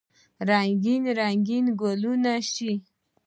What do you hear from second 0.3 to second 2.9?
رنګین، رنګین ګلونه سي